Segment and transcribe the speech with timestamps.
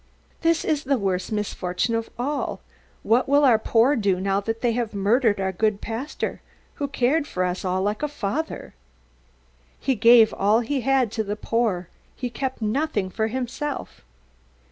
[0.41, 2.61] "This is the worst misfortune of all!
[3.03, 6.41] What will our poor do now that they have murdered our good pastor,
[6.81, 8.73] who cared for us all like a father?"
[9.79, 14.03] "He gave all he had to the poor, he kept nothing for himself."